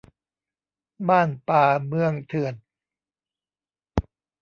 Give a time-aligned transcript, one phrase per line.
[1.09, 2.53] บ้านป่า เมืองเถื่อน